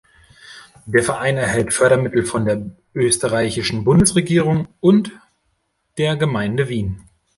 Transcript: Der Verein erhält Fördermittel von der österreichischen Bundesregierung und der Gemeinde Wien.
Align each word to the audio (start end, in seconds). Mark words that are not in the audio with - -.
Der 0.87 1.03
Verein 1.03 1.37
erhält 1.37 1.75
Fördermittel 1.75 2.25
von 2.25 2.45
der 2.45 2.65
österreichischen 2.95 3.83
Bundesregierung 3.83 4.67
und 4.79 5.11
der 5.99 6.15
Gemeinde 6.17 6.69
Wien. 6.69 7.03